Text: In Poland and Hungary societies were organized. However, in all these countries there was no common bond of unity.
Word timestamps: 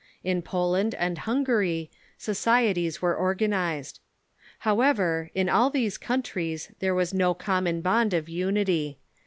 In 0.23 0.41
Poland 0.41 0.95
and 0.95 1.15
Hungary 1.15 1.91
societies 2.17 3.03
were 3.03 3.15
organized. 3.15 3.99
However, 4.61 5.29
in 5.35 5.47
all 5.47 5.69
these 5.69 5.99
countries 5.99 6.71
there 6.79 6.95
was 6.95 7.13
no 7.13 7.35
common 7.35 7.81
bond 7.81 8.15
of 8.15 8.27
unity. 8.27 8.97